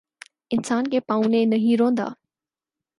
[0.51, 2.07] انسان کےپاؤں نے نہیں روندا